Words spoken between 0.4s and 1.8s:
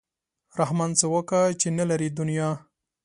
رحمان څه وکا چې